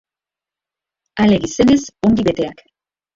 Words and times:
Ale 1.23 1.37
gizenez 1.43 1.83
ongi 2.05 2.21
beteak. 2.27 2.57